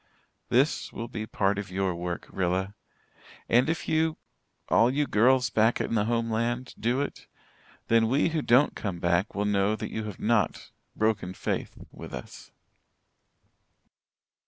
[0.49, 2.73] This will be part of your work, Rilla.
[3.47, 4.17] And if you
[4.67, 7.27] all you girls back in the homeland do it,
[7.87, 12.15] then we who don't come back will know that you have not 'broken faith' with
[12.15, 12.49] us.